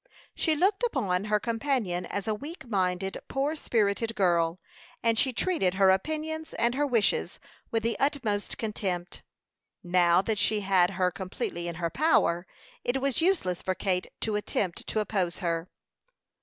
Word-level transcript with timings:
She 0.33 0.55
looked 0.55 0.81
upon 0.83 1.25
her 1.25 1.39
companion 1.39 2.07
as 2.07 2.27
a 2.27 2.33
weak 2.33 2.65
minded, 2.65 3.19
poor 3.27 3.55
spirited 3.55 4.15
girl, 4.15 4.59
and 5.03 5.15
she 5.15 5.31
treated 5.31 5.75
her 5.75 5.91
opinions 5.91 6.55
and 6.55 6.73
her 6.73 6.87
wishes 6.87 7.39
with 7.69 7.83
the 7.83 7.99
utmost 7.99 8.57
contempt, 8.57 9.21
now 9.83 10.23
that 10.23 10.39
she 10.39 10.61
had 10.61 10.89
her 10.97 11.11
completely 11.11 11.67
in 11.67 11.75
her 11.75 11.91
power. 11.91 12.47
It 12.83 12.99
was 12.99 13.21
useless 13.21 13.61
for 13.61 13.75
Kate 13.75 14.07
to 14.21 14.35
attempt 14.35 14.87
to 14.87 15.01
oppose 15.01 15.37
her. 15.37 15.69